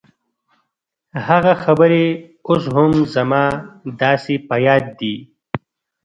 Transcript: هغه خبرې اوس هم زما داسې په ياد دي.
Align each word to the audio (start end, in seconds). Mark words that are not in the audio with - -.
هغه 1.27 1.53
خبرې 1.63 2.05
اوس 2.47 2.63
هم 2.75 2.91
زما 3.15 3.43
داسې 4.01 4.33
په 4.47 4.55
ياد 4.65 4.85
دي. 4.99 5.15